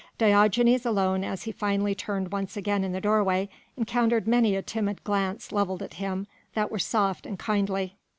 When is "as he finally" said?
1.23-1.93